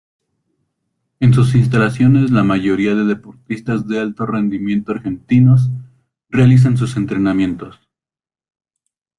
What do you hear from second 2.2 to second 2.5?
la